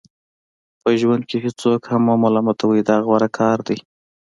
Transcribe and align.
په 0.81 0.89
ژوند 0.99 1.23
کې 1.29 1.37
هیڅوک 1.45 1.81
هم 1.91 2.01
مه 2.07 2.15
ملامتوئ 2.23 2.81
دا 2.89 2.97
غوره 3.05 3.29
کار 3.37 3.57
دی. 3.67 3.77